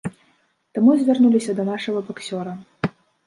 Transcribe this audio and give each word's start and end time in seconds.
Таму 0.77 0.95
і 0.95 1.01
звярнуліся 1.01 1.55
да 1.61 1.67
нашага 1.71 1.99
баксёра. 2.09 2.53